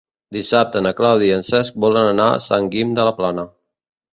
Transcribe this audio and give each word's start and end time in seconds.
Dissabte 0.37 0.81
na 0.85 0.93
Clàudia 1.01 1.29
i 1.35 1.35
en 1.35 1.45
Cesc 1.49 1.77
volen 1.85 2.09
anar 2.15 2.27
a 2.33 2.41
Sant 2.49 2.73
Guim 2.77 2.99
de 3.01 3.07
la 3.11 3.17
Plana. 3.21 3.49